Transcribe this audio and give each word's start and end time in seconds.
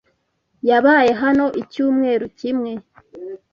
Yabaye 0.69 1.11
hano 1.21 1.45
icyumweru 1.61 2.25
kimwe. 2.39 2.71